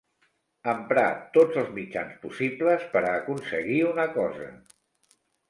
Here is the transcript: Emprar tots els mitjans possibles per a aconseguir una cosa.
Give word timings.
Emprar 0.71 1.03
tots 1.35 1.59
els 1.63 1.69
mitjans 1.75 2.15
possibles 2.23 2.87
per 2.95 3.03
a 3.11 3.13
aconseguir 3.19 3.79
una 3.93 4.09
cosa. 4.19 4.51